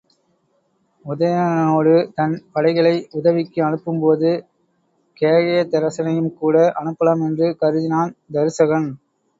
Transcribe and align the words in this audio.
உதயணனுடனே 1.05 1.99
தன் 2.15 2.33
படைகளை 2.53 2.95
உதவிக்கு 3.11 3.59
அனுப்பும்போது 3.67 4.31
கேகயத்தரசனையும்கூட 5.17 6.67
அனுப்பலாம் 6.81 7.23
என்று 7.27 7.49
கருதினான் 7.61 8.17
தருசகன். 8.33 8.89